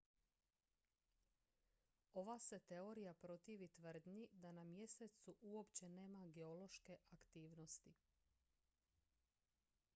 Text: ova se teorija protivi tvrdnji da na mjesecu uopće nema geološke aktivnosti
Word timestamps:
ova 2.21 2.37
se 2.45 2.59
teorija 2.69 3.13
protivi 3.25 3.67
tvrdnji 3.67 4.27
da 4.31 4.51
na 4.51 4.63
mjesecu 4.63 5.35
uopće 5.41 5.89
nema 5.89 6.27
geološke 6.27 6.95
aktivnosti 7.11 7.93